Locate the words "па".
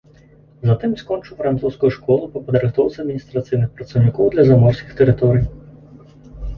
2.37-2.43